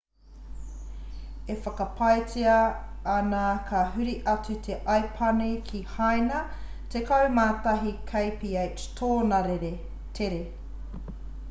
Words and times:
e 1.55 1.57
whakapaetia 1.65 2.55
ana 3.15 3.41
ka 3.69 3.83
huri 3.91 4.15
atu 4.33 4.55
te 4.69 4.79
aipani 4.95 5.51
ki 5.69 5.83
haina 5.99 6.41
tekau 6.97 7.31
mā 7.39 7.47
tahi 7.69 7.93
kph 8.15 8.89
tōna 9.05 9.45
tere 10.21 10.45